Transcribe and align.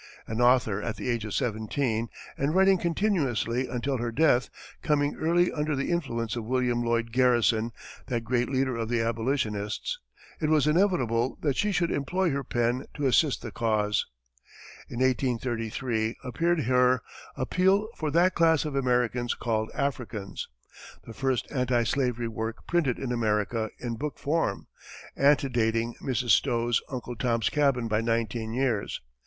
An 0.25 0.41
author 0.41 0.81
at 0.81 0.95
the 0.95 1.07
age 1.07 1.25
of 1.25 1.35
seventeen, 1.35 2.07
and 2.35 2.55
writing 2.55 2.79
continuously 2.79 3.67
until 3.67 3.97
her 3.97 4.11
death, 4.11 4.49
coming 4.81 5.15
early 5.15 5.51
under 5.51 5.75
the 5.75 5.91
influence 5.91 6.35
of 6.35 6.43
William 6.43 6.81
Lloyd 6.83 7.11
Garrison, 7.11 7.71
that 8.07 8.23
great 8.23 8.49
leader 8.49 8.75
of 8.75 8.89
the 8.89 8.99
abolitionists, 8.99 9.99
it 10.41 10.49
was 10.49 10.65
inevitable 10.65 11.37
that 11.41 11.55
she 11.55 11.71
should 11.71 11.91
employ 11.91 12.31
her 12.31 12.43
pen 12.43 12.87
to 12.95 13.05
assist 13.05 13.43
the 13.43 13.51
cause. 13.51 14.07
In 14.89 15.01
1833 15.01 16.15
appeared 16.23 16.61
her 16.63 17.03
"Appeal 17.35 17.87
for 17.95 18.09
that 18.09 18.33
class 18.33 18.65
of 18.65 18.75
Americans 18.75 19.35
called 19.35 19.69
Africans," 19.75 20.47
the 21.05 21.13
first 21.13 21.45
anti 21.51 21.83
slavery 21.83 22.27
work 22.27 22.65
printed 22.65 22.97
in 22.97 23.11
America 23.11 23.69
in 23.77 23.97
book 23.97 24.17
form, 24.17 24.65
antedating 25.15 25.93
Mrs. 26.01 26.31
Stowe's 26.31 26.81
"Uncle 26.89 27.15
Tom's 27.15 27.49
Cabin" 27.51 27.87
by 27.87 28.01
nineteen 28.01 28.51
years. 28.51 28.99